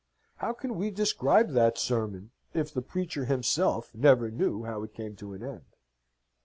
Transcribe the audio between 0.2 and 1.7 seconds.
How can we describe